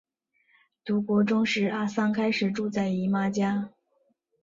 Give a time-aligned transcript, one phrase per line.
[0.83, 3.69] 读国中时阿桑开始住在姨妈家。